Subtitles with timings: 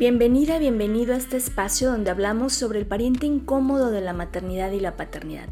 [0.00, 4.80] Bienvenida, bienvenido a este espacio donde hablamos sobre el pariente incómodo de la maternidad y
[4.80, 5.50] la paternidad.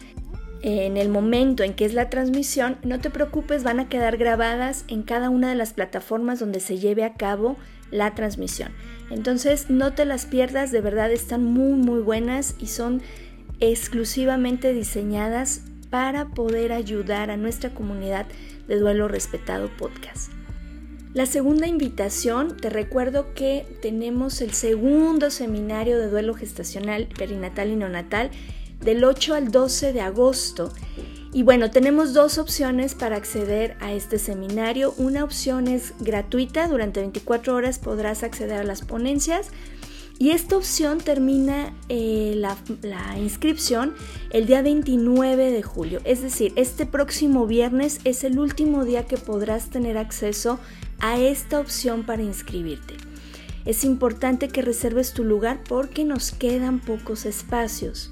[0.62, 4.84] en el momento en que es la transmisión, no te preocupes, van a quedar grabadas
[4.88, 7.56] en cada una de las plataformas donde se lleve a cabo
[7.90, 8.72] la transmisión.
[9.10, 13.02] Entonces no te las pierdas, de verdad están muy muy buenas y son
[13.60, 18.26] exclusivamente diseñadas para poder ayudar a nuestra comunidad
[18.66, 20.32] de Duelo Respetado Podcast.
[21.14, 27.76] La segunda invitación, te recuerdo que tenemos el segundo seminario de duelo gestacional, perinatal y
[27.76, 28.30] neonatal
[28.80, 30.72] del 8 al 12 de agosto.
[31.32, 34.94] Y bueno, tenemos dos opciones para acceder a este seminario.
[34.96, 39.50] Una opción es gratuita, durante 24 horas podrás acceder a las ponencias.
[40.18, 43.94] Y esta opción termina eh, la, inscripción
[44.30, 46.00] el día 29 de julio.
[46.04, 50.58] Es decir, este próximo viernes es el último día que podrás tener acceso
[51.00, 52.94] a esta opción para inscribirte.
[53.66, 58.10] Es importante que reserves tu lugar porque nos quedan pocos espacios.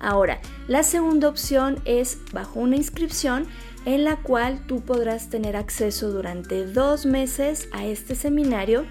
[0.00, 3.46] Ahora, la segunda opción es bajo una inscripción
[3.84, 8.86] en la cual tú podrás tener acceso durante dos meses a este seminario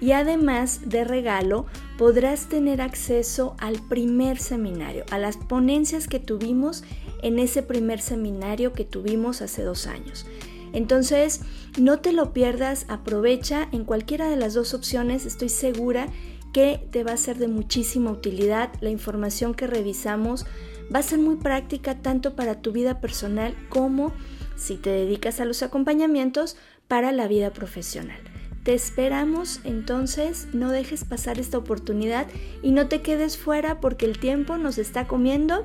[0.00, 1.66] y además de regalo
[1.96, 6.84] podrás tener acceso al primer seminario, a las ponencias que tuvimos
[7.22, 10.24] en ese primer seminario que tuvimos hace dos años.
[10.72, 11.40] Entonces,
[11.78, 16.08] no te lo pierdas, aprovecha en cualquiera de las dos opciones, estoy segura
[16.52, 18.70] que te va a ser de muchísima utilidad.
[18.80, 20.46] La información que revisamos
[20.94, 24.12] va a ser muy práctica tanto para tu vida personal como
[24.56, 26.56] si te dedicas a los acompañamientos
[26.88, 28.18] para la vida profesional.
[28.64, 32.26] Te esperamos entonces, no dejes pasar esta oportunidad
[32.62, 35.64] y no te quedes fuera porque el tiempo nos está comiendo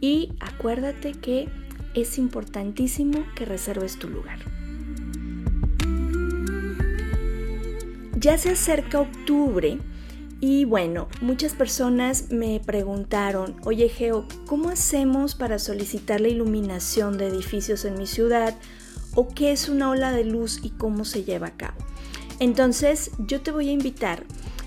[0.00, 1.48] y acuérdate que
[1.94, 4.38] es importantísimo que reserves tu lugar.
[8.18, 9.78] Ya se acerca octubre
[10.40, 17.28] y bueno, muchas personas me preguntaron, oye Geo, ¿cómo hacemos para solicitar la iluminación de
[17.28, 18.54] edificios en mi ciudad?
[19.14, 21.78] ¿O qué es una ola de luz y cómo se lleva a cabo?
[22.38, 24.24] Entonces yo te voy a invitar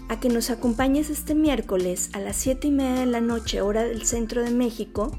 [0.08, 3.84] a que nos acompañes este miércoles a las 7 y media de la noche, hora
[3.84, 5.12] del centro de México,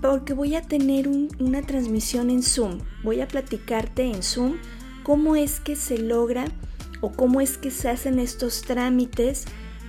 [0.00, 2.78] porque voy a tener una transmisión en Zoom.
[3.04, 4.54] Voy a platicarte en Zoom
[5.02, 6.46] cómo es que se logra
[7.00, 9.44] o cómo es que se hacen estos trámites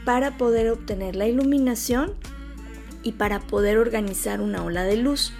[0.05, 2.13] para poder obtener la iluminación
[3.03, 5.33] y para poder organizar una ola de luz.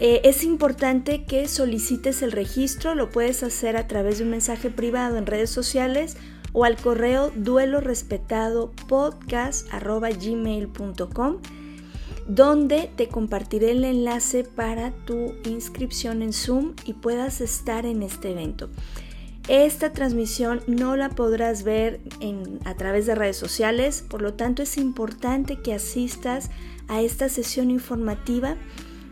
[0.00, 4.70] Eh, es importante que solicites el registro, lo puedes hacer a través de un mensaje
[4.70, 6.16] privado en redes sociales
[6.52, 11.38] o al correo duelo respetado podcast.gmail.com
[12.26, 18.30] donde te compartiré el enlace para tu inscripción en Zoom y puedas estar en este
[18.30, 18.70] evento.
[19.48, 22.00] Esta transmisión no la podrás ver
[22.64, 26.50] a través de redes sociales, por lo tanto es importante que asistas
[26.88, 28.56] a esta sesión informativa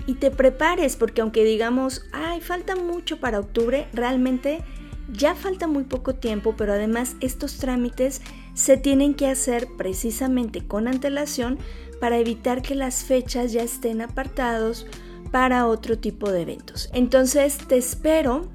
[0.06, 4.64] y te prepares, porque aunque digamos, ay, falta mucho para octubre, realmente
[5.12, 8.22] ya falta muy poco tiempo, pero además estos trámites
[8.54, 11.58] se tienen que hacer precisamente con antelación
[12.00, 14.86] para evitar que las fechas ya estén apartados
[15.30, 16.88] para otro tipo de eventos.
[16.94, 18.50] Entonces te espero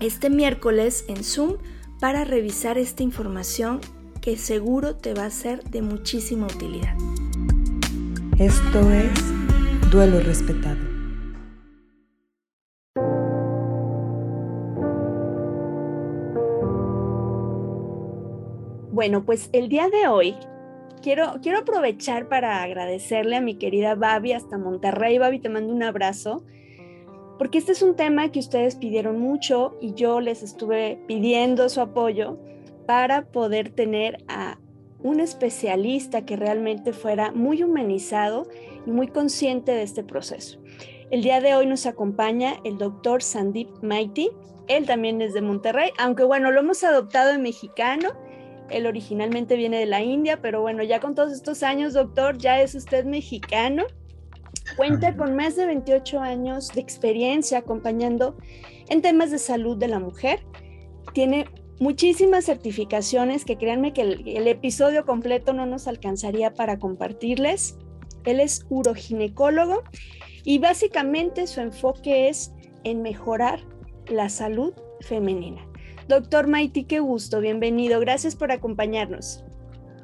[0.00, 1.58] este miércoles en Zoom
[2.00, 3.80] para revisar esta información
[4.20, 6.96] que seguro te va a ser de muchísima utilidad.
[8.38, 10.92] Esto es Duelo Respetado.
[18.92, 20.36] Bueno, pues el día de hoy
[21.02, 25.18] quiero, quiero aprovechar para agradecerle a mi querida Babi hasta Monterrey.
[25.18, 26.44] Babi, te mando un abrazo,
[27.38, 31.80] porque este es un tema que ustedes pidieron mucho y yo les estuve pidiendo su
[31.80, 32.38] apoyo
[32.86, 34.58] para poder tener a
[35.00, 38.46] un especialista que realmente fuera muy humanizado
[38.86, 40.58] y muy consciente de este proceso.
[41.10, 44.30] El día de hoy nos acompaña el doctor Sandip Maiti.
[44.68, 48.10] Él también es de Monterrey, aunque bueno, lo hemos adoptado en mexicano.
[48.70, 52.62] Él originalmente viene de la India, pero bueno, ya con todos estos años, doctor, ya
[52.62, 53.84] es usted mexicano.
[54.76, 58.36] Cuenta con más de 28 años de experiencia acompañando
[58.88, 60.40] en temas de salud de la mujer.
[61.12, 61.46] Tiene
[61.80, 67.76] muchísimas certificaciones que créanme que el, episodio completo no nos alcanzaría para compartirles.
[68.24, 69.82] Él es uroginecólogo
[70.44, 72.52] y básicamente su enfoque es
[72.84, 73.60] en mejorar
[74.06, 75.66] la salud femenina.
[76.08, 79.44] Doctor Maiti, qué gusto, bienvenido, gracias por acompañarnos.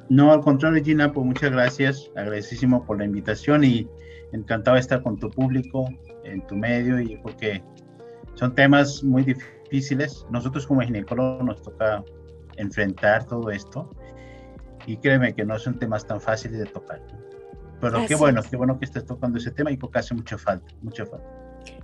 [0.09, 3.87] No, al contrario, Gina, pues muchas gracias, agradecísimo por la invitación y
[4.31, 5.89] encantado de estar con tu público,
[6.23, 7.63] en tu medio, y porque
[8.35, 10.25] son temas muy difíciles.
[10.29, 12.03] Nosotros como ginecólogos nos toca
[12.57, 13.89] enfrentar todo esto
[14.85, 17.01] y créeme que no son temas tan fáciles de tocar.
[17.79, 20.67] Pero qué bueno, qué bueno que estés tocando ese tema y porque hace mucha falta,
[20.81, 21.25] mucha falta.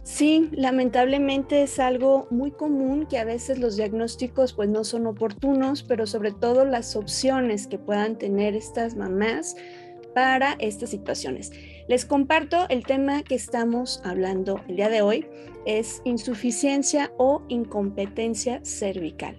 [0.04, 5.84] Sí, lamentablemente es algo muy común que a veces los diagnósticos pues no son oportunos,
[5.84, 9.56] pero sobre todo las opciones que puedan tener estas mamás
[10.14, 11.52] para estas situaciones.
[11.88, 15.28] Les comparto el tema que estamos hablando el día de hoy,
[15.68, 19.38] es insuficiencia o incompetencia cervical.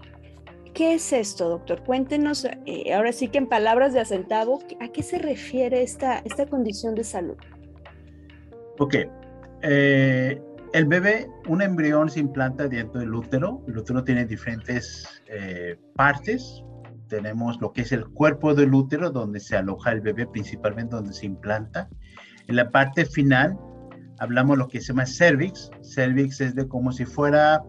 [0.73, 1.83] ¿Qué es esto, doctor?
[1.83, 6.47] Cuéntenos, eh, ahora sí que en palabras de acentavo, ¿a qué se refiere esta, esta
[6.47, 7.37] condición de salud?
[8.79, 8.95] Ok.
[9.63, 10.41] Eh,
[10.73, 13.65] el bebé, un embrión se implanta dentro del útero.
[13.67, 16.63] El útero tiene diferentes eh, partes,
[17.09, 21.13] tenemos lo que es el cuerpo del útero, donde se aloja el bebé, principalmente donde
[21.13, 21.89] se implanta.
[22.49, 23.59] En la parte final
[24.19, 25.71] hablamos lo que se llama cervix.
[25.83, 27.63] Cervix es de como si fuera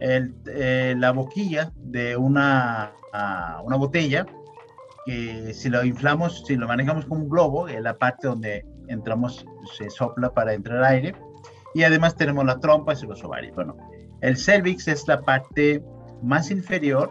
[0.00, 2.92] eh, la boquilla de una,
[3.64, 4.26] una botella,
[5.06, 9.44] que si lo inflamos, si lo manejamos como un globo, es la parte donde entramos,
[9.76, 11.14] se sopla para entrar aire.
[11.74, 13.54] Y además tenemos la trompa y los ovarios.
[13.54, 13.76] Bueno,
[14.20, 15.82] el cervix es la parte
[16.22, 17.10] más inferior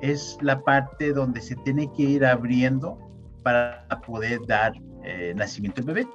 [0.00, 2.98] es la parte donde se tiene que ir abriendo
[3.42, 4.72] para poder dar
[5.04, 6.08] eh, nacimiento al bebé.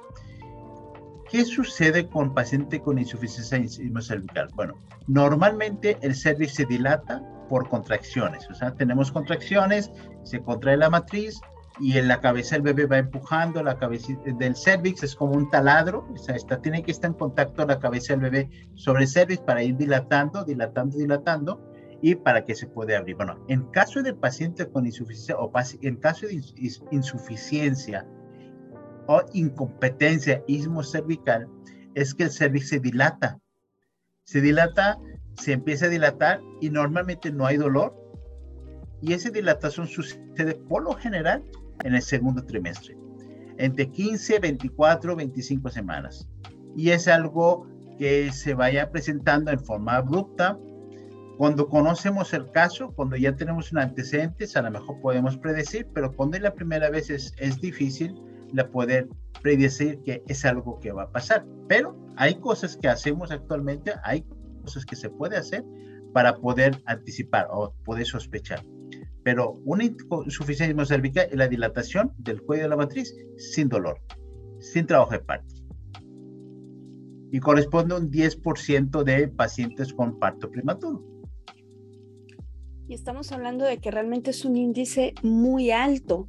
[1.30, 3.58] ¿Qué sucede con paciente con insuficiencia
[4.00, 4.48] cervical?
[4.54, 4.74] Bueno,
[5.08, 9.90] normalmente el cervix se dilata por contracciones, o sea, tenemos contracciones,
[10.22, 11.40] se contrae la matriz
[11.80, 15.50] y en la cabeza del bebé va empujando, la cabeza del cervix es como un
[15.50, 19.08] taladro, o sea, está, tiene que estar en contacto la cabeza del bebé sobre el
[19.08, 21.60] cervix para ir dilatando, dilatando, dilatando,
[22.02, 23.16] y para que se pueda abrir.
[23.16, 25.50] Bueno, en caso de paciente con insuficiencia o
[25.82, 26.42] en caso de
[26.90, 28.06] insuficiencia
[29.06, 31.48] o incompetencia ismo cervical,
[31.94, 33.38] es que el cervix se dilata.
[34.24, 34.98] Se dilata,
[35.34, 37.94] se empieza a dilatar y normalmente no hay dolor.
[39.00, 41.44] Y esa dilatación sucede por lo general
[41.84, 42.96] en el segundo trimestre,
[43.58, 46.28] entre 15, 24, 25 semanas.
[46.74, 47.66] Y es algo
[47.98, 50.58] que se vaya presentando en forma abrupta,
[51.36, 56.14] cuando conocemos el caso, cuando ya tenemos un antecedente, a lo mejor podemos predecir, pero
[56.14, 58.14] cuando es la primera vez es, es difícil
[58.52, 59.08] la poder
[59.42, 61.46] predecir que es algo que va a pasar.
[61.68, 64.24] Pero hay cosas que hacemos actualmente, hay
[64.62, 65.64] cosas que se puede hacer
[66.12, 68.64] para poder anticipar o poder sospechar.
[69.22, 74.00] Pero una insuficiencia cervical es la dilatación del cuello de la matriz sin dolor,
[74.60, 75.54] sin trabajo de parto.
[77.32, 81.04] Y corresponde a un 10% de pacientes con parto prematuro.
[82.88, 86.28] Y estamos hablando de que realmente es un índice muy alto.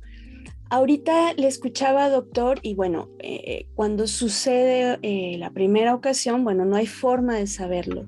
[0.69, 6.75] Ahorita le escuchaba, doctor, y bueno, eh, cuando sucede eh, la primera ocasión, bueno, no
[6.75, 8.05] hay forma de saberlo.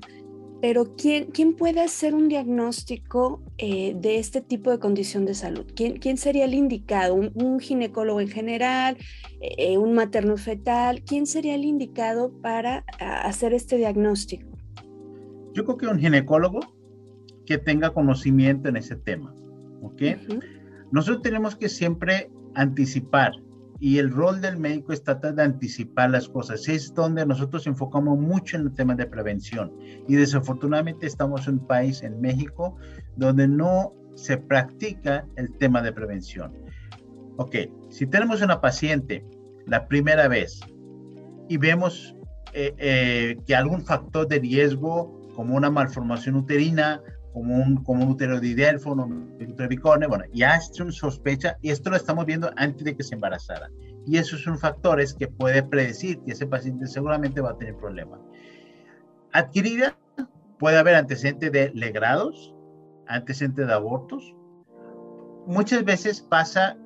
[0.60, 5.64] Pero ¿quién, quién puede hacer un diagnóstico eh, de este tipo de condición de salud?
[5.74, 7.14] ¿Quién, quién sería el indicado?
[7.14, 8.98] ¿Un, ginecólogo en general?
[9.78, 11.02] ¿Un materno fetal?
[11.02, 14.50] ¿Quién sería el indicado para hacer este diagnóstico?
[15.54, 16.60] Yo creo que un ginecólogo
[17.46, 19.34] que tenga conocimiento en ese tema.
[19.80, 20.02] ¿Ok?
[20.92, 23.32] Nosotros tenemos que siempre anticipar
[23.80, 26.68] y el rol del médico es tratar de anticipar las cosas.
[26.68, 29.72] Es donde nosotros enfocamos mucho en el tema de prevención.
[30.06, 32.76] Y desafortunadamente estamos en un país, en México,
[33.16, 36.52] donde no se practica el tema de prevención.
[37.38, 37.56] Ok,
[37.88, 39.24] si tenemos una paciente
[39.66, 40.60] la primera vez
[41.48, 42.14] y vemos
[42.52, 47.00] eh, eh, que algún factor de riesgo como una malformación uterina
[47.32, 51.56] como un, como un útero de Idelfo, un útero de Bicone, bueno, es una sospecha
[51.62, 53.70] y esto lo estamos viendo antes de que se embarazara.
[54.06, 58.20] Y esos son factores que puede predecir que ese paciente seguramente va a tener problemas.
[59.32, 59.96] Adquirida,
[60.58, 62.54] puede haber antecedentes de legrados,
[63.06, 64.34] antecedentes de abortos.
[65.46, 66.76] Muchas veces pasa,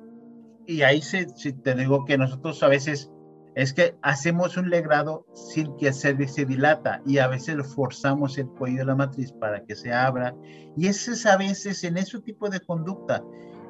[0.65, 3.11] y ahí se, te digo que nosotros a veces
[3.55, 8.47] es que hacemos un legrado sin que cervix se dilata y a veces forzamos el
[8.47, 10.35] cuello de la matriz para que se abra.
[10.75, 13.23] Y eso es a veces en ese tipo de conducta.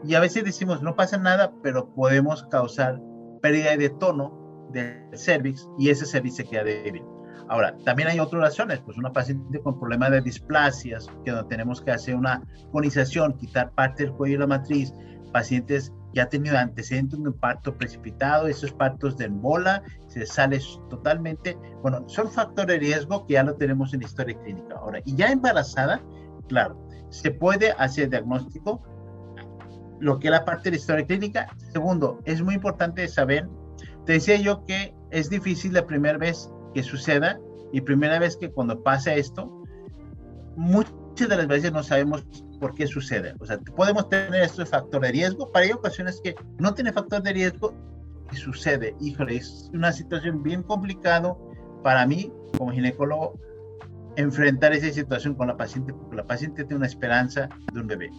[0.03, 2.99] Y a veces decimos, no pasa nada, pero podemos causar
[3.41, 7.03] pérdida de tono del cervix y ese cervix se queda débil.
[7.47, 11.91] Ahora, también hay otras razones, pues una paciente con problemas de displasias, que tenemos que
[11.91, 14.91] hacer una conización, quitar parte del cuello de la matriz,
[15.35, 20.61] pacientes que han tenido antecedentes de un parto precipitado, esos partos de embola, se sale
[20.89, 24.75] totalmente, bueno, son factores de riesgo que ya lo tenemos en la historia clínica.
[24.77, 26.01] Ahora, y ya embarazada,
[26.47, 28.81] claro, se puede hacer diagnóstico,
[29.99, 31.47] lo que es la parte de la historia clínica.
[31.73, 33.49] Segundo, es muy importante saber,
[34.05, 37.41] te decía yo que es difícil la primera vez que suceda
[37.73, 39.51] y primera vez que cuando pasa esto,
[41.15, 42.25] muchas de las veces no sabemos
[42.59, 43.35] por qué sucede.
[43.39, 47.23] O sea, podemos tener este factor de riesgo, pero hay ocasiones que no tiene factor
[47.23, 47.73] de riesgo
[48.33, 48.93] y sucede.
[48.99, 51.33] Híjole, es una situación bien complicada
[51.83, 53.39] para mí como ginecólogo
[54.17, 58.09] enfrentar esa situación con la paciente, porque la paciente tiene una esperanza de un bebé.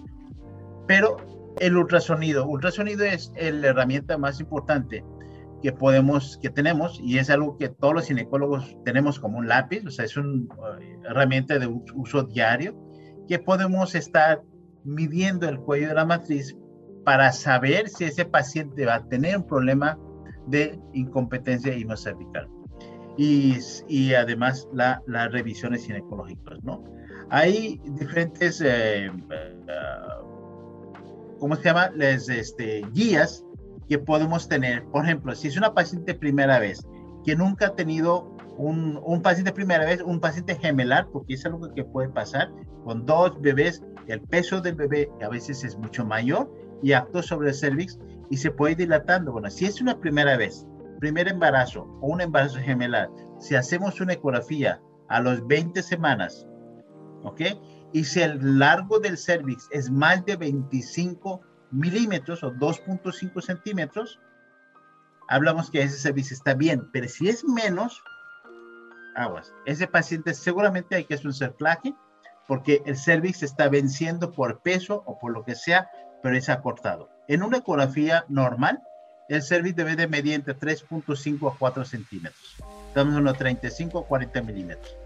[0.86, 1.18] Pero
[1.60, 5.04] el ultrasonido, ultrasonido es la herramienta más importante
[5.62, 9.84] que podemos, que tenemos, y es algo que todos los ginecólogos tenemos como un lápiz,
[9.84, 10.46] o sea, es una
[10.80, 12.85] eh, herramienta de uso diario,
[13.28, 14.42] que podemos estar
[14.84, 16.56] midiendo el cuello de la matriz
[17.04, 19.98] para saber si ese paciente va a tener un problema
[20.46, 22.48] de incompetencia cervical
[23.16, 23.56] Y,
[23.88, 26.84] y además las revisiones ginecológicas, ¿no?
[27.30, 29.64] Hay diferentes, eh, eh,
[31.40, 31.90] ¿cómo se llama?
[31.90, 33.44] Les, este, guías
[33.88, 34.84] que podemos tener.
[34.86, 36.86] Por ejemplo, si es una paciente primera vez
[37.24, 41.72] que nunca ha tenido un, un, paciente primera vez, un paciente gemelar, porque es algo
[41.74, 42.50] que puede pasar
[42.84, 47.48] con dos bebés, el peso del bebé a veces es mucho mayor y actúa sobre
[47.48, 47.98] el cervix
[48.30, 49.32] y se puede ir dilatando.
[49.32, 50.66] Bueno, si es una primera vez,
[51.00, 56.46] primer embarazo o un embarazo gemelar, si hacemos una ecografía a los 20 semanas,
[57.24, 57.40] ¿ok?
[57.92, 64.20] Y si el largo del cervix es más de 25 milímetros o 2.5 centímetros,
[65.28, 68.02] hablamos que ese servicio está bien, pero si es menos,
[69.16, 69.52] aguas.
[69.64, 71.94] Ese paciente seguramente hay que hacer un cerclaje
[72.46, 75.90] porque el cervix está venciendo por peso o por lo que sea,
[76.22, 77.08] pero es acortado.
[77.26, 78.80] En una ecografía normal,
[79.28, 82.56] el cervix debe de medir entre 3.5 a 4 centímetros.
[82.88, 84.96] Estamos en unos 35 a 40 milímetros.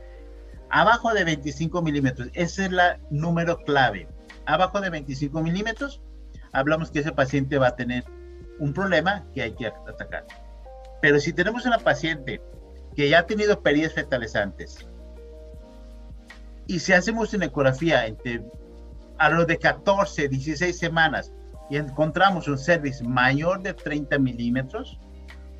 [0.68, 2.78] Abajo de 25 milímetros, ese es el
[3.10, 4.06] número clave.
[4.46, 6.02] Abajo de 25 milímetros,
[6.52, 8.04] hablamos que ese paciente va a tener
[8.58, 10.26] un problema que hay que atacar.
[11.00, 12.42] Pero si tenemos una paciente
[13.00, 14.86] que ya ha tenido pérdidas fetales antes
[16.66, 18.42] y si hacemos una ecografía entre
[19.16, 21.32] a lo de 14, 16 semanas
[21.70, 24.98] y encontramos un cervix mayor de 30 milímetros,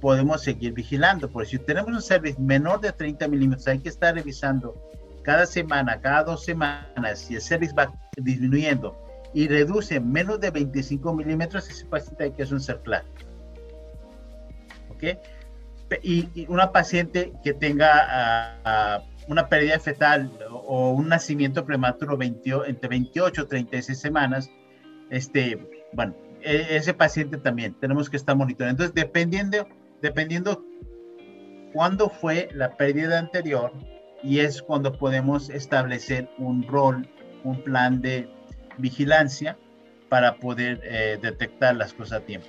[0.02, 1.30] podemos seguir vigilando.
[1.30, 4.74] Porque si tenemos un cervix menor de 30 milímetros, hay que estar revisando
[5.22, 8.94] cada semana, cada dos semanas, si el cervix va disminuyendo
[9.32, 13.08] y reduce menos de 25 milímetros, ese paciente hay que hacer un cerclaje.
[14.90, 15.04] ¿Ok?
[16.02, 22.88] Y, una paciente que tenga ah, ah, una pérdida fetal o un nacimiento prematuro entre
[22.88, 24.50] 28 y 36 semanas,
[25.10, 28.84] este, bueno, e, ese paciente también tenemos que estar monitoreando.
[28.84, 29.66] Entonces, dependiendo,
[30.00, 30.64] dependiendo
[31.72, 33.72] cuándo fue la pérdida anterior,
[34.22, 37.08] y es cuando podemos establecer un rol,
[37.42, 38.28] un plan de,
[38.80, 39.56] vigilancia
[40.08, 42.48] para poder eh, detectar las cosas a tiempo.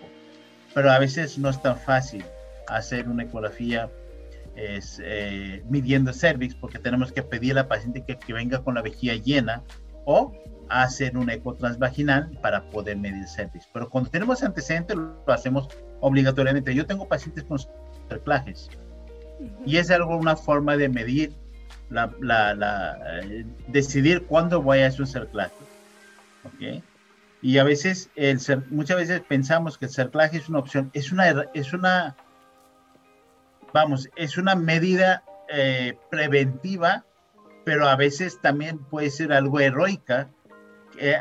[0.74, 2.24] Pero a veces no es tan fácil
[2.68, 3.90] hacer una ecografía
[4.56, 8.76] es, eh, midiendo cervix porque tenemos que pedir a la paciente que, que, venga con
[8.76, 9.64] la vejiga llena
[10.06, 10.34] o
[10.70, 13.68] hacer un eco transvaginal para poder medir cervix.
[13.74, 15.70] Pero cuando tenemos antecedentes lo hacemos
[16.02, 16.74] obligatoriamente.
[16.76, 17.60] Yo tengo pacientes con
[18.10, 18.70] cerclajes
[19.66, 21.34] y es algo, una forma de medir,
[21.90, 25.56] la, la, eh, decidir cuándo voy a hacer un cerclaje
[26.46, 26.84] ¿ok?
[27.42, 28.40] Y a veces, el
[28.70, 32.16] muchas veces pensamos que el cerclaje es una opción, es una, es una,
[33.74, 37.06] vamos, es una medida eh, preventiva,
[37.66, 40.30] pero a veces también puede ser algo heroica
[41.00, 41.18] eh,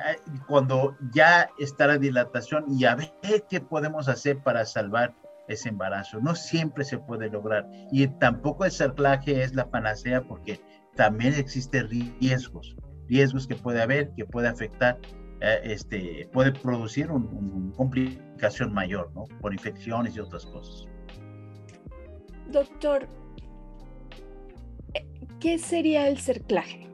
[0.47, 3.13] cuando ya está la dilatación y a ver
[3.49, 5.15] qué podemos hacer para salvar
[5.49, 6.21] ese embarazo.
[6.21, 10.61] No siempre se puede lograr y tampoco el cerclaje es la panacea porque
[10.97, 12.77] también existen riesgos.
[13.09, 14.99] riesgos que puede haber, que puede afectar,
[15.41, 19.25] eh, este, puede producir una complicación mayor, ¿no?
[19.41, 20.90] Por infecciones y otras cosas.
[22.51, 23.07] Doctor,
[25.41, 26.89] ¿qué sería el cerclaje?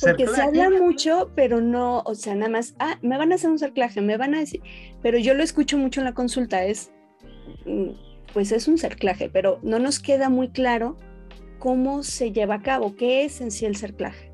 [0.00, 3.50] Porque se habla mucho, pero no, o sea, nada más, ah, me van a hacer
[3.50, 4.60] un cerclaje, me van a decir,
[5.02, 6.90] pero yo lo escucho mucho en la consulta, es,
[7.64, 7.90] mm,
[8.34, 10.96] pues es un cerclaje, pero no nos queda muy claro
[11.58, 14.30] cómo se lleva a cabo, qué es en sí el cerclaje.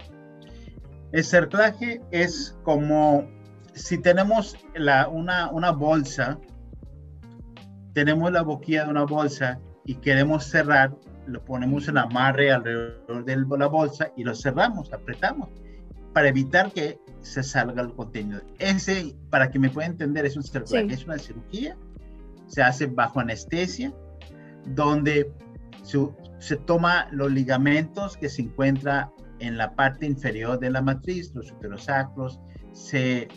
[1.13, 3.29] El cerclaje es como
[3.75, 6.41] si tenemos la, una, una bolsa,
[7.93, 10.95] tenemos la boquilla de una bolsa y queremos cerrar,
[11.27, 15.49] lo ponemos en amarre alrededor de la bolsa y lo cerramos, apretamos,
[16.13, 18.41] para evitar que se salga el contenido.
[18.59, 20.43] Ese, para que me pueda entender, es un
[20.91, 21.77] es una cirugía,
[22.47, 23.93] se hace bajo anestesia,
[24.67, 25.33] donde
[25.83, 25.99] se,
[26.39, 31.51] se toma los ligamentos que se encuentra en la parte inferior de la matriz, los
[31.51, 32.39] uterosacros,
[32.73, 33.29] se,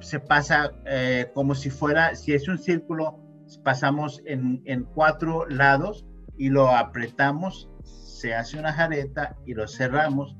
[0.00, 3.18] se pasa eh, como si fuera, si es un círculo,
[3.64, 6.04] pasamos en, en cuatro lados
[6.36, 10.36] y lo apretamos, se hace una jareta y lo cerramos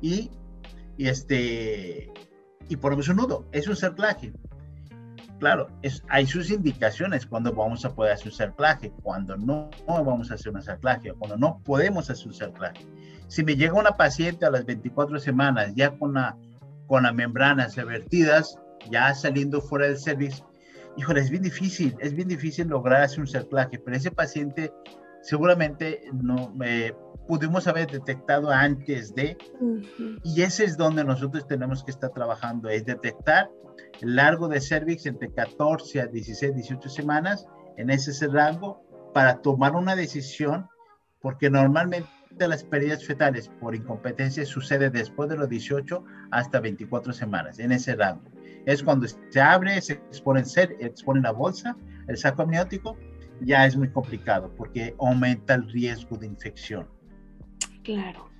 [0.00, 0.30] y,
[0.96, 2.12] y este
[2.68, 3.46] y ponemos un nudo.
[3.52, 4.32] Es un cerclaje.
[5.38, 10.30] Claro, es, hay sus indicaciones cuando vamos a poder hacer un cerclaje, cuando no, vamos
[10.30, 12.86] a hacer un cerclaje, cuando no podemos hacer un cerclaje.
[13.28, 16.36] Si me llega una paciente a las 24 semanas ya con la,
[16.86, 18.58] con las membranas revertidas,
[18.90, 20.48] ya saliendo fuera del servicio,
[20.96, 24.72] híjole, es bien difícil, es bien difícil lograr hacer un cerclaje, pero ese paciente
[25.22, 26.94] seguramente no eh,
[27.26, 29.36] pudimos haber detectado antes de,
[30.22, 33.50] y ese es donde nosotros tenemos que estar trabajando, es detectar
[34.00, 39.74] el largo de cervix entre 14 a 16, 18 semanas en ese rango para tomar
[39.74, 40.68] una decisión,
[41.20, 47.58] porque normalmente las pérdidas fetales por incompetencia sucede después de los 18 hasta 24 semanas,
[47.58, 48.35] en ese rango.
[48.66, 51.76] Es cuando se abre, se expone, se expone la bolsa,
[52.08, 52.96] el saco amniótico,
[53.40, 56.88] ya es muy complicado porque aumenta el riesgo de infección.
[57.82, 58.30] Claro.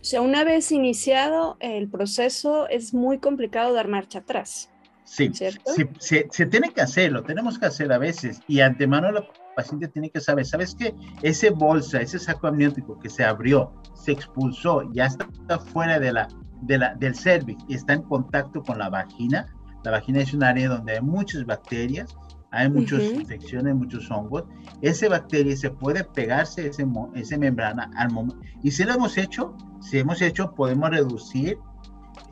[0.00, 4.70] O sea, una vez iniciado el proceso, es muy complicado dar marcha atrás.
[5.04, 5.72] Sí, ¿cierto?
[5.98, 10.20] se, tiene que hacerlo, tenemos que hacer a veces, y antemano la paciente tiene que
[10.20, 10.94] saber, ¿sabes qué?
[11.22, 16.28] Ese bolsa, ese saco amniótico que se abrió, se expulsó, ya está fuera de la,
[16.62, 19.55] de la, del cervix y está en contacto con la vagina.
[19.86, 22.14] La vagina es un área donde hay muchas bacterias
[22.56, 24.44] hay muchas infecciones, muchos hongos.
[24.80, 28.40] Ese bacteria se puede pegarse ese, ese membrana al momento.
[28.62, 31.58] Y si lo hemos hecho, si hemos hecho, podemos reducir.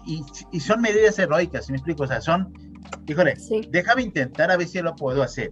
[0.07, 2.05] Y, y son medidas heroicas, me explico?
[2.05, 2.53] O sea, son,
[3.07, 3.35] híjole,
[3.71, 5.51] déjame intentar a ver si lo puedo hacer.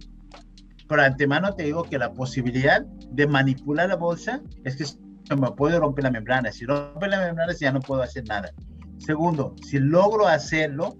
[0.87, 5.51] Por antemano te digo que la posibilidad de manipular la bolsa es que se me
[5.51, 6.51] puede romper la membrana.
[6.51, 8.51] Si rompe la membrana, ya no puedo hacer nada.
[8.97, 10.95] Segundo, si logro hacerlo,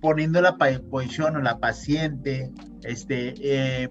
[0.00, 3.88] poniendo la posición o la paciente, este, eh,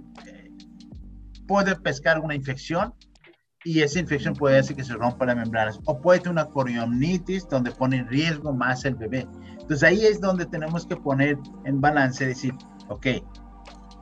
[1.48, 2.94] puede pescar una infección
[3.64, 5.72] y esa infección puede hacer que se rompa la membrana.
[5.86, 9.28] O puede tener una corionitis donde pone en riesgo más el bebé.
[9.52, 12.54] Entonces ahí es donde tenemos que poner en balance, decir,
[12.88, 13.08] ok,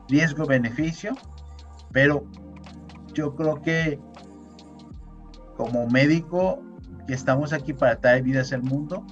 [0.08, 1.14] riesgo-beneficio,
[1.92, 2.24] pero
[3.12, 3.98] yo creo que
[5.56, 6.62] como médico
[7.06, 9.04] que estamos aquí para traer vidas al mundo,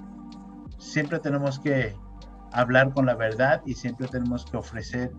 [0.79, 1.97] siempre tenemos que
[2.55, 5.13] hablar con la verdad y siempre tenemos que ofrecer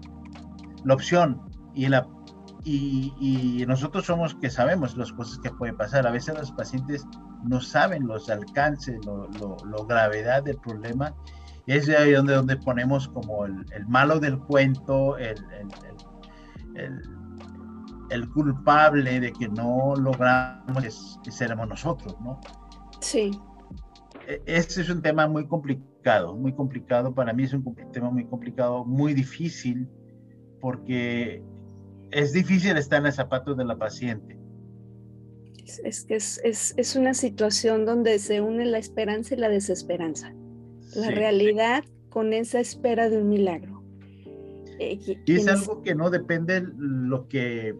[0.83, 1.41] la opción
[1.73, 2.07] y la
[2.67, 6.07] y, nosotros somos que sabemos las cosas que pueden pasar.
[6.07, 7.05] A veces los pacientes
[7.43, 11.13] no saben los alcances, lo, lo, gravedad del problema.
[11.67, 15.37] Y es ahí donde, donde ponemos como el, el malo del cuento, el,
[16.75, 17.01] el,
[18.09, 22.39] el, culpable de que no logramos, que seremos nosotros, ¿no?
[22.99, 23.39] Sí.
[24.27, 25.94] E, ese es un tema muy complicado
[26.35, 27.13] muy complicado.
[27.13, 29.87] Para mí es un tema muy complicado, muy difícil,
[30.61, 31.43] porque
[32.11, 34.37] es difícil estar en el zapatos de la paciente.
[35.83, 40.31] Es que es, es, es, una situación donde se une la esperanza y la desesperanza.
[40.95, 43.83] La realidad con esa espera de un milagro.
[44.79, 47.75] Eh, y es algo que no depende lo que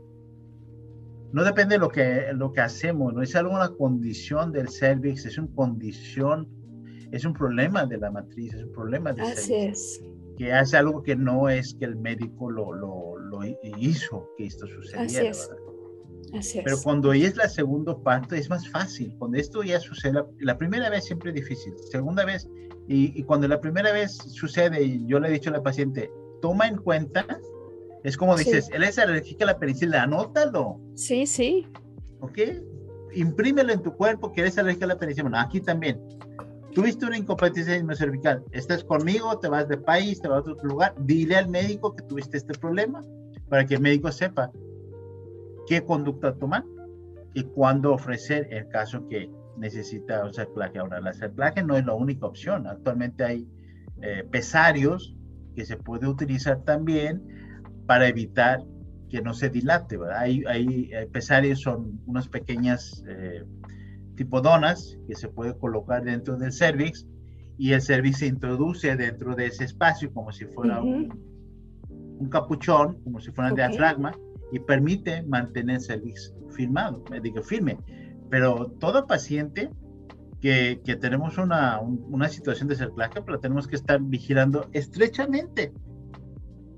[1.32, 5.38] no depende lo que lo que hacemos, no es algo una condición del cervix, es
[5.38, 6.48] una condición
[7.16, 10.04] es un problema de la matriz, es un problema de Así es.
[10.38, 13.40] que hace algo que no es que el médico lo, lo, lo
[13.78, 15.06] hizo que esto sucediera.
[15.06, 15.50] Así es.
[16.34, 16.64] Así es.
[16.66, 19.16] Pero cuando es la segunda parte es más fácil.
[19.18, 21.74] Cuando esto ya sucede, la, primera vez siempre es difícil.
[21.90, 22.50] Segunda vez,
[22.88, 26.12] y, y, cuando la primera vez sucede y yo le he dicho a la paciente,
[26.42, 27.26] toma en cuenta,
[28.04, 30.80] es como dices, él es alérgica a la penicilina, anótalo.
[30.96, 31.68] Sí, sí.
[32.20, 32.40] ¿Ok?
[33.16, 35.42] imprímelo en tu cuerpo que eres alérgico a la penicilina.
[35.42, 36.00] Aquí también.
[36.76, 40.94] Tuviste una incompetencia cervical, estás conmigo, te vas de país, te vas a otro lugar,
[41.00, 43.02] dile al médico que tuviste este problema
[43.48, 44.52] para que el médico sepa
[45.68, 46.66] qué conducta tomar
[47.34, 50.78] y cuándo ofrecer el caso que necesita un cerclaje.
[50.80, 52.68] Ahora, la cerclaje no es la única opción.
[52.68, 53.48] Actualmente hay
[54.02, 55.16] eh, pesarios
[55.56, 57.24] que se puede utilizar también
[57.86, 58.66] para evitar
[59.10, 59.96] que no se dilate.
[59.96, 60.18] ¿verdad?
[60.20, 63.46] Hay, hay, pesarios, son unas pequeñas eh,
[64.16, 67.06] tipo donas que se puede colocar dentro del cervix
[67.58, 71.10] y el cervix se introduce dentro de ese espacio como si fuera un,
[72.30, 74.12] capuchón, como si fuera un diafragma
[74.52, 77.78] y permite mantener el cervix firmado, me digo firme.
[78.30, 79.70] Pero todo paciente
[80.42, 85.74] que, que tenemos una, una, situación de cerclaje, pero tenemos que estar vigilando estrechamente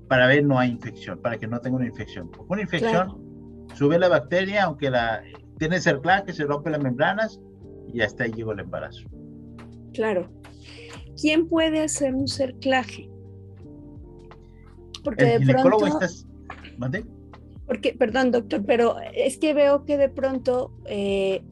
[0.08, 2.30] para ver no hay infección, para que no tenga una infección.
[2.48, 3.28] una infección
[3.74, 5.22] sube la bacteria, aunque la
[5.58, 7.40] tiene cerclaje, se rompe las membranas
[7.92, 9.06] y hasta ahí llegó el embarazo.
[9.92, 10.28] Claro.
[11.20, 13.10] ¿Quién puede hacer un cerclaje?
[15.02, 16.06] Porque el de ginecólogo pronto...
[17.66, 21.42] Porque, perdón, doctor, pero es que veo que de pronto eh,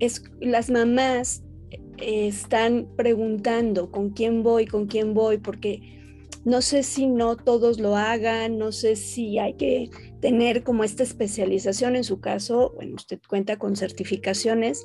[0.00, 1.44] es, las mamás
[1.98, 5.99] eh, están preguntando con quién voy, con quién voy, porque
[6.44, 11.02] no sé si no todos lo hagan, no sé si hay que tener como esta
[11.02, 14.84] especialización en su caso, bueno, usted cuenta con certificaciones.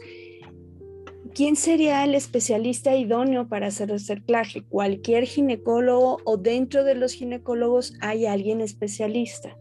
[1.34, 4.64] ¿Quién sería el especialista idóneo para hacer el cerclaje?
[4.64, 9.58] ¿Cualquier ginecólogo o dentro de los ginecólogos hay alguien especialista?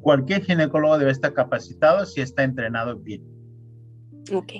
[0.00, 3.22] Cualquier ginecólogo debe estar capacitado si está entrenado bien.
[4.32, 4.52] Ok.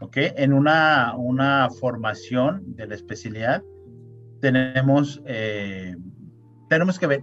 [0.00, 3.62] Ok, en una, una formación de la especialidad
[4.42, 5.96] tenemos, eh,
[6.68, 7.22] tenemos que ver,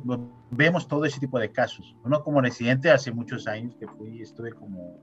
[0.52, 1.94] vemos todo ese tipo de casos.
[2.06, 4.98] Uno como residente hace muchos años que fui, estuve como,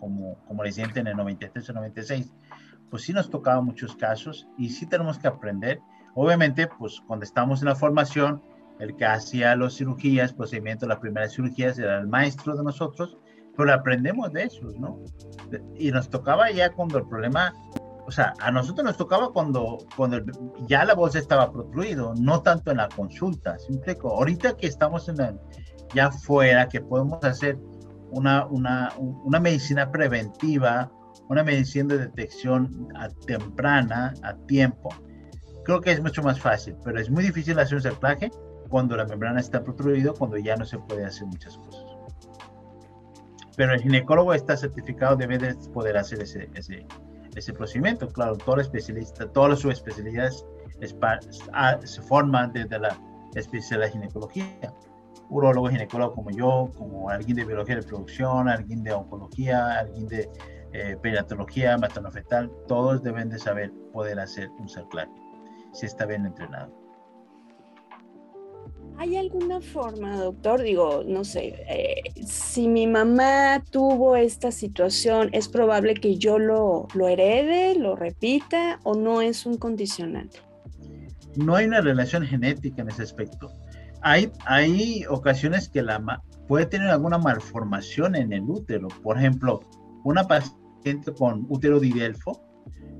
[0.00, 2.34] como, como residente en el 93 o 96,
[2.90, 5.80] pues sí nos tocaba muchos casos y sí tenemos que aprender.
[6.16, 8.42] Obviamente, pues cuando estamos en la formación,
[8.80, 13.16] el que hacía las cirugías, procedimientos, las primeras cirugías, era el maestro de nosotros,
[13.56, 14.98] pero aprendemos de eso, ¿no?
[15.76, 17.54] Y nos tocaba ya cuando el problema,
[18.10, 20.20] o sea, a nosotros nos tocaba cuando, cuando
[20.66, 25.20] ya la voz estaba protruido, no tanto en la consulta, simple, ahorita que estamos en
[25.20, 25.38] el,
[25.94, 27.56] ya fuera, que podemos hacer
[28.10, 30.90] una, una, una medicina preventiva,
[31.28, 34.88] una medicina de detección a temprana, a tiempo,
[35.64, 38.32] creo que es mucho más fácil, pero es muy difícil hacer un cerclaje
[38.68, 41.84] cuando la membrana está protruido, cuando ya no se puede hacer muchas cosas.
[43.56, 46.84] Pero el ginecólogo está certificado, debe de poder hacer ese, ese,
[47.36, 48.08] ese procedimiento.
[48.08, 50.44] Claro, todo especialista, todas las subespecialidades
[51.52, 52.98] ah, se forman desde la
[53.34, 54.74] especialidad de ginecología.
[55.28, 60.28] Urologo, ginecólogo como yo, como alguien de biología de producción, alguien de oncología, alguien de
[60.72, 65.10] eh, pediatología, maternofetal, todos deben de saber poder hacer un cerclaje
[65.72, 66.79] si está bien entrenado.
[69.00, 70.60] ¿Hay alguna forma, doctor?
[70.60, 76.86] Digo, no sé, eh, si mi mamá tuvo esta situación, ¿es probable que yo lo,
[76.92, 80.40] lo herede, lo repita o no es un condicionante?
[81.34, 83.50] No hay una relación genética en ese aspecto.
[84.02, 88.88] Hay, hay ocasiones que la puede tener alguna malformación en el útero.
[89.02, 89.60] Por ejemplo,
[90.04, 92.38] una paciente con útero didelfo,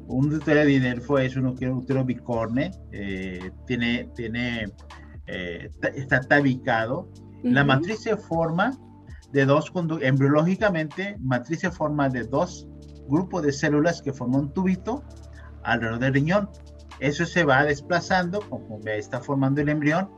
[0.07, 4.65] un útero didelfo es un útero bicorne, eh, tiene, tiene
[5.31, 7.09] eh, está tabicado.
[7.43, 8.73] La matriz se forma
[9.33, 12.69] de dos, embriológicamente, matriz se forma de dos
[13.09, 15.05] grupos de células que forman un tubito
[15.63, 16.51] alrededor del riñón.
[16.99, 20.11] Eso se va desplazando conforme está formando el embrión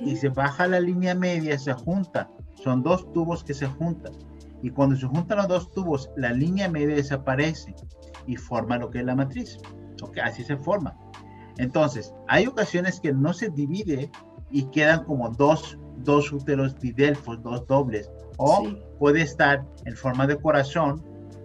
[0.00, 2.30] y se baja la línea media, se junta.
[2.62, 4.12] Son dos tubos que se juntan.
[4.62, 7.74] Y cuando se juntan los dos tubos, la línea media desaparece
[8.26, 9.58] y forma lo que es la matriz.
[10.00, 10.96] Okay, así se forma.
[11.58, 14.10] Entonces, hay ocasiones que no se divide
[14.50, 18.10] y quedan como dos, dos úteros didelfos, dos dobles.
[18.36, 18.66] O
[18.98, 21.02] puede estar en forma de corazón,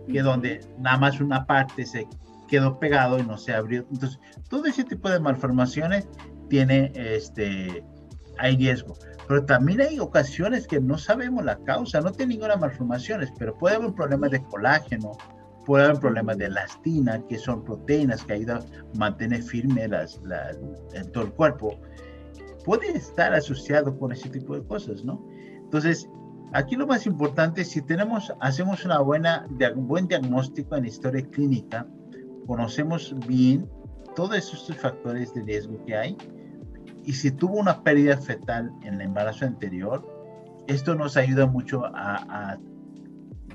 [0.07, 2.07] que donde nada más una parte se
[2.47, 3.85] quedó pegado y no se abrió.
[3.91, 6.07] Entonces, todo ese tipo de malformaciones
[6.49, 7.83] tiene, este,
[8.37, 8.95] hay riesgo.
[9.27, 13.75] Pero también hay ocasiones que no sabemos la causa, no tiene ninguna malformaciones, pero puede
[13.75, 15.11] haber un problema de colágeno,
[15.65, 20.19] puede haber problemas de elastina, que son proteínas que ayudan a mantener firme las,
[20.93, 21.79] en todo el cuerpo
[22.65, 25.25] puede estar asociado con ese tipo de cosas, ¿no?
[25.55, 26.09] Entonces,
[26.53, 31.87] aquí lo más importante, si tenemos, hacemos una buena, un buen diagnóstico en historia clínica,
[32.47, 33.69] conocemos bien
[34.15, 36.17] todos esos factores de riesgo que hay,
[37.05, 40.05] y si tuvo una pérdida fetal en el embarazo anterior,
[40.67, 42.59] esto nos ayuda mucho a, a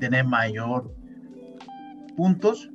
[0.01, 0.93] tener mayor
[2.17, 2.71] puntos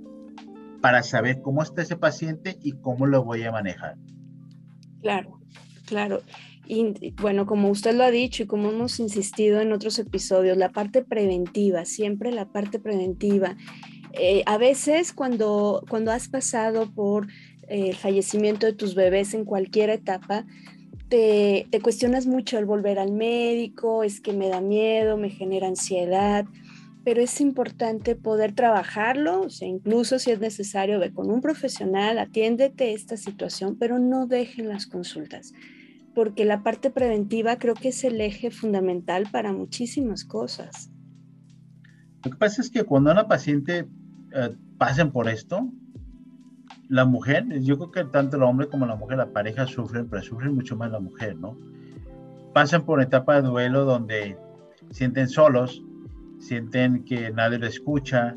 [0.81, 3.97] para saber cómo está ese paciente y cómo lo voy a manejar.
[5.01, 5.38] Claro,
[5.89, 6.21] claro.
[6.67, 10.69] Y bueno, como usted lo ha dicho y como hemos insistido en otros episodios, la
[10.69, 13.57] parte preventiva, siempre la parte preventiva.
[14.13, 17.25] Eh, a veces cuando, cuando has pasado por
[17.67, 20.45] eh, el fallecimiento de tus bebés en cualquier etapa,
[21.09, 26.45] te, cuestionas mucho al volver al médico, es que me da miedo, me genera ansiedad,
[27.03, 32.19] pero es importante poder trabajarlo, o sea, incluso si es necesario, ve con un profesional,
[32.19, 35.51] atiéndete esta situación, pero no dejen las consultas
[36.19, 40.91] porque la parte preventiva creo que es el eje fundamental para muchísimas cosas.
[42.25, 43.87] Lo que pasa es que cuando una paciente
[44.33, 45.71] eh, pasen por esto,
[46.89, 50.21] la mujer, yo creo que tanto el hombre como la mujer, la pareja sufren, pero
[50.21, 51.55] sufren mucho más la mujer, ¿no?
[52.53, 54.37] Pasan por una etapa de duelo donde
[54.91, 55.81] sienten solos,
[56.39, 58.35] sienten que nadie lo escucha,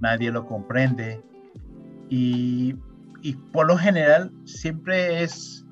[0.00, 1.20] nadie lo comprende
[2.08, 2.76] y,
[3.22, 5.65] y por lo general siempre es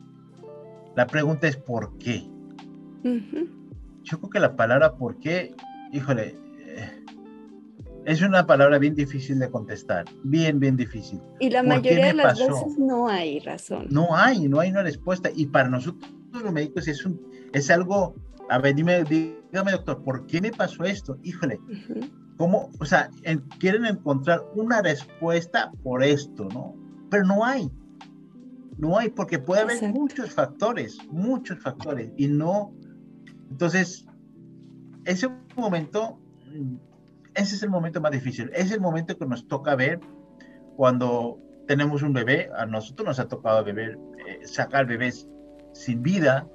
[0.97, 2.29] la pregunta es ¿por qué?
[4.03, 5.55] Yo creo que la palabra ¿por qué?
[5.93, 7.05] Híjole, eh,
[8.05, 11.21] es una palabra bien difícil de contestar, bien, bien difícil.
[11.41, 13.87] Y la mayoría de las veces no hay razón.
[13.91, 15.31] No hay, no hay una respuesta.
[15.35, 17.21] Y para nosotros los médicos es, un,
[17.53, 18.15] es algo,
[18.51, 21.17] a ver, dime, dígame doctor, ¿por qué me pasó esto?
[21.23, 21.61] Híjole,
[22.37, 22.71] ¿cómo?
[22.81, 23.11] O sea,
[23.59, 26.75] quieren encontrar una respuesta por esto, ¿no?
[27.11, 27.71] Pero no hay.
[28.79, 32.73] No hay, porque puede haber muchos factores, muchos factores, y no.
[33.51, 34.07] Entonces,
[35.05, 36.19] ese momento,
[37.35, 38.51] ese es el momento más difícil.
[38.55, 40.01] Es el momento que nos toca ver
[40.77, 42.51] cuando tenemos un bebé.
[42.57, 45.29] A nosotros nos ha tocado beber, eh, sacar bebés
[45.73, 46.49] sin vida,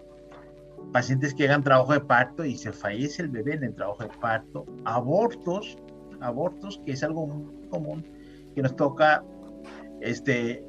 [0.91, 4.09] pacientes que hagan trabajo de parto y se fallece el bebé en el trabajo de
[4.19, 5.77] parto, abortos,
[6.21, 8.05] abortos, que es algo muy común
[8.55, 9.23] que nos toca
[10.01, 10.65] este,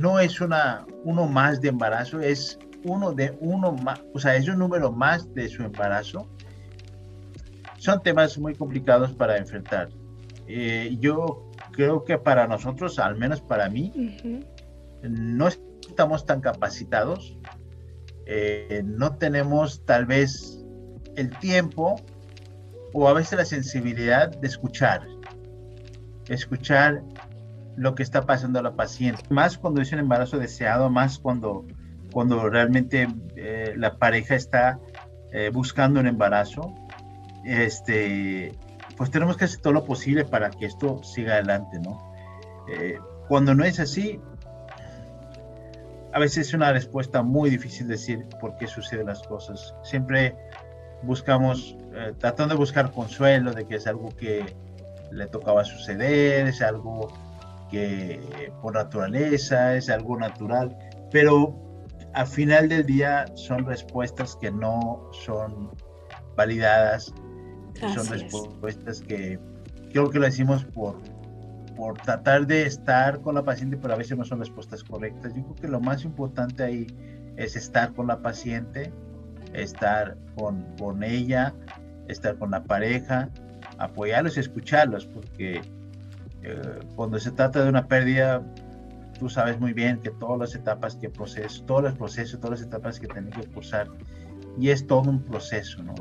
[0.00, 4.48] no es una, uno más de embarazo, es uno de uno más, o sea, es
[4.48, 6.26] un número más de su embarazo.
[7.76, 9.90] Son temas muy complicados para enfrentar.
[10.46, 13.92] Eh, yo creo que para nosotros, al menos para mí,
[15.02, 17.38] no estamos tan capacitados,
[18.26, 20.64] eh, no tenemos tal vez
[21.16, 21.96] el tiempo
[22.94, 25.06] o a veces la sensibilidad de escuchar,
[26.28, 27.02] escuchar
[27.76, 29.22] lo que está pasando a la paciente.
[29.30, 31.64] Más cuando es un embarazo deseado, más cuando,
[32.12, 34.78] cuando realmente eh, la pareja está
[35.32, 36.74] eh, buscando un embarazo.
[37.44, 38.52] Este,
[38.96, 42.12] pues tenemos que hacer todo lo posible para que esto siga adelante, ¿no?
[42.68, 44.20] Eh, cuando no es así,
[46.12, 49.74] a veces es una respuesta muy difícil decir por qué suceden las cosas.
[49.84, 50.34] Siempre
[51.02, 51.76] buscamos,
[52.18, 54.44] tratando de buscar consuelo de que es algo que
[55.12, 57.08] le tocaba suceder, es algo
[57.70, 60.76] que por naturaleza es algo natural,
[61.10, 61.56] pero
[62.14, 65.70] al final del día son respuestas que no son
[66.36, 67.12] validadas,
[67.94, 69.38] son respuestas que
[69.92, 70.98] creo que lo decimos por,
[71.76, 75.34] por tratar de estar con la paciente, pero a veces no son respuestas correctas.
[75.34, 76.86] Yo creo que lo más importante ahí
[77.36, 78.92] es estar con la paciente,
[79.52, 81.54] estar con, con ella,
[82.08, 83.30] estar con la pareja,
[83.78, 85.62] apoyarlos escucharlos, porque
[86.42, 88.42] eh, cuando se trata de una pérdida,
[89.18, 92.68] tú sabes muy bien que todas las etapas que proceso, todos los procesos, todas las
[92.68, 93.88] etapas que tienen que cursar,
[94.58, 95.94] y es todo un proceso, ¿no?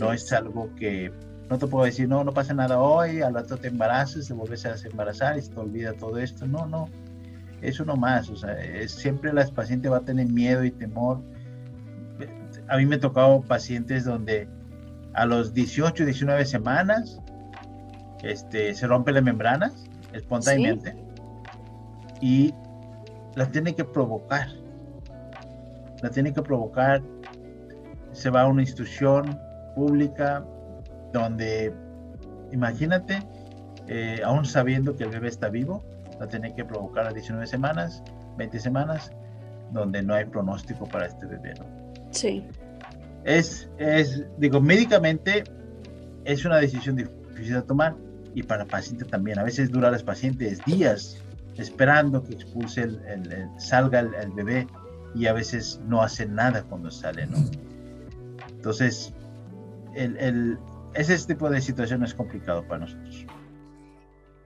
[0.00, 0.32] no es.
[0.32, 1.12] algo que,
[1.50, 4.64] no te puedo decir, no, no pasa nada hoy, al rato te embarazas, te vuelves
[4.66, 6.88] a embarazar y se te olvida todo esto, no, no,
[7.62, 11.22] es uno más, o sea, es, siempre la paciente va a tener miedo y temor.
[12.68, 14.48] A mí me ha tocado pacientes donde
[15.14, 17.20] a los 18, 19 semanas
[18.30, 19.72] este, se rompe la membrana
[20.12, 20.94] espontáneamente
[22.20, 22.54] y
[23.34, 24.48] la tiene que provocar.
[26.02, 27.02] La tiene que provocar.
[28.12, 29.38] Se va a una institución
[29.74, 30.44] pública
[31.12, 31.74] donde,
[32.52, 33.22] imagínate,
[33.88, 35.84] eh, aún sabiendo que el bebé está vivo,
[36.18, 38.02] la tiene que provocar a 19 semanas,
[38.38, 39.10] 20 semanas,
[39.72, 41.54] donde no hay pronóstico para este bebé.
[41.58, 41.66] ¿no?
[42.10, 42.46] Sí.
[43.24, 45.44] Es, es, digo, médicamente
[46.24, 47.94] es una decisión difícil de tomar,
[48.36, 49.38] y para el paciente también.
[49.38, 51.16] A veces dura los pacientes días
[51.56, 53.00] esperando que expulse el,
[53.56, 54.66] salga el, bebé
[55.14, 57.38] y a veces no hacen nada cuando sale, ¿no?
[58.50, 59.14] Entonces,
[59.94, 60.58] el,
[60.92, 63.24] ese tipo de situación es complicado para nosotros.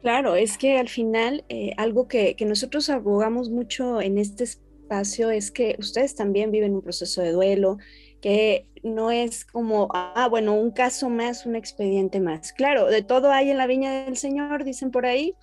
[0.03, 5.31] Claro, es que al final eh, algo que, que nosotros abogamos mucho en este espacio
[5.31, 7.79] es que ustedes también viven un proceso de duelo,
[8.21, 12.53] que no es como, ah, bueno, un caso más, un expediente más.
[12.53, 15.37] Claro, de todo hay en la viña del Señor, dicen por ahí,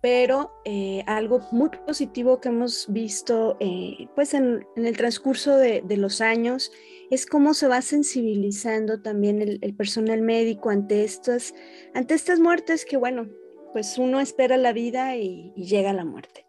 [0.00, 6.20] pero eh, algo muy positivo que hemos visto eh, pues en, el transcurso de, los
[6.20, 6.70] años
[7.10, 11.54] es cómo se va sensibilizando también el, personal médico ante estas,
[11.94, 13.28] ante estas muertes que, bueno,
[13.72, 16.46] pues uno espera la vida y, llega la muerte.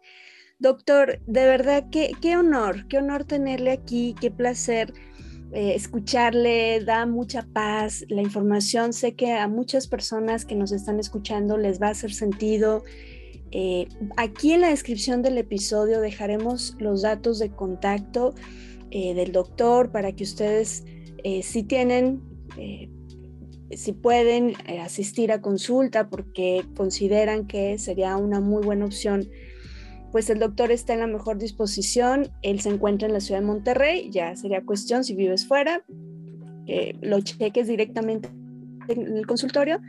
[0.58, 4.92] Doctor, de verdad, qué, qué honor, qué honor tenerle aquí, qué placer
[5.52, 11.00] eh, escucharle, da mucha paz, la información sé que a muchas personas que nos están
[11.00, 12.84] escuchando les va a hacer sentido.
[13.50, 18.34] Eh, aquí en la descripción del episodio dejaremos los datos de contacto
[18.90, 20.84] eh, del doctor para que ustedes
[21.42, 22.22] si tienen,
[23.70, 29.28] si pueden asistir a consulta porque consideran que sería una muy buena opción
[30.18, 33.46] pues el doctor está en la mejor disposición, él se encuentra en la ciudad de
[33.46, 35.84] Monterrey, ya sería cuestión si vives fuera,
[36.66, 38.28] que lo cheques directamente
[38.88, 39.80] en el consultorio,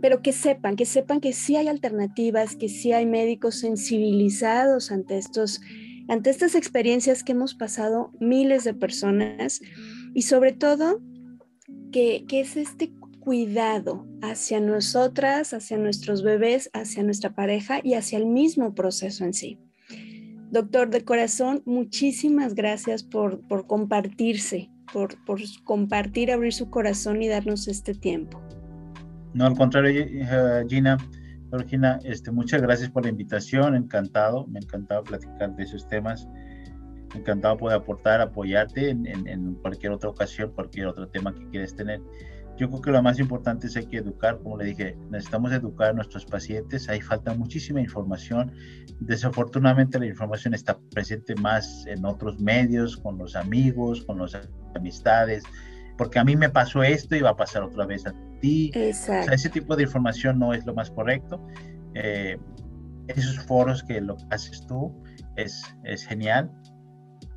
[0.00, 5.18] pero que sepan, que sepan que sí hay alternativas, que sí hay médicos sensibilizados ante
[5.18, 5.60] estos
[6.08, 9.60] ante estas experiencias que hemos pasado miles de personas
[10.14, 11.02] y sobre todo
[11.92, 18.16] que, que es este cuidado hacia nosotras, hacia nuestros bebés, hacia nuestra pareja y hacia
[18.16, 19.58] el mismo proceso en sí.
[20.50, 27.28] Doctor de corazón, muchísimas gracias por, por compartirse, por, por compartir, abrir su corazón y
[27.28, 28.40] darnos este tiempo.
[29.34, 30.06] No, al contrario,
[30.68, 30.98] Gina,
[31.50, 36.28] Georgina, este, muchas gracias por la invitación, encantado, me ha encantado platicar de esos temas,
[37.14, 42.00] encantado poder aportar, apoyarte en, en cualquier otra ocasión, cualquier otro tema que quieras tener.
[42.56, 45.90] Yo creo que lo más importante es hay que educar, como le dije, necesitamos educar
[45.90, 48.52] a nuestros pacientes, ahí falta muchísima información.
[49.00, 54.38] Desafortunadamente la información está presente más en otros medios, con los amigos, con las
[54.74, 55.44] amistades,
[55.98, 58.70] porque a mí me pasó esto y va a pasar otra vez a ti.
[58.74, 59.22] Exacto.
[59.22, 61.46] O sea, ese tipo de información no es lo más correcto.
[61.94, 62.38] Eh,
[63.08, 64.94] esos foros que lo haces tú
[65.36, 66.50] es, es genial.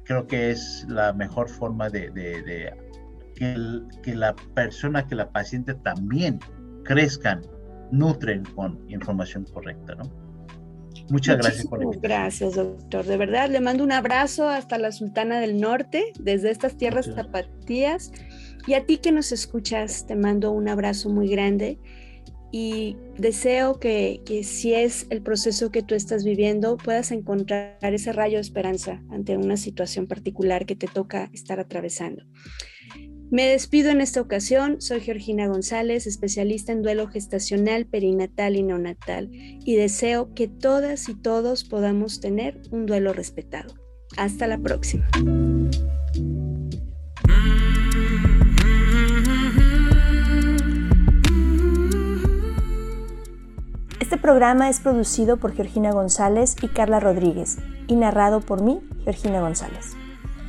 [0.06, 2.89] Creo que es la mejor forma de, de, de
[3.40, 6.40] que, la persona, que la paciente también
[6.84, 7.42] crezcan,
[7.92, 10.04] nutren con información correcta, ¿no?
[11.10, 13.06] Muchas gracias por la Gracias, doctor.
[13.06, 18.12] De verdad, le mando un abrazo hasta la Sultana del Norte, desde estas tierras zapatías.
[18.68, 21.80] Y a ti que nos escuchas, te mando un abrazo muy grande
[22.52, 28.12] y deseo que, que, si es el proceso que tú estás viviendo, puedas encontrar ese
[28.12, 32.24] rayo de esperanza ante una situación particular que te toca estar atravesando.
[33.32, 34.82] Me despido en esta ocasión.
[34.82, 41.14] Soy Georgina González, especialista en duelo gestacional, perinatal y neonatal, y deseo que todas y
[41.14, 43.76] todos podamos tener un duelo respetado.
[44.18, 45.08] Hasta la próxima.
[54.00, 59.40] Este programa es producido por Georgina González y Carla Rodríguez y narrado por mí, Georgina
[59.40, 59.99] González.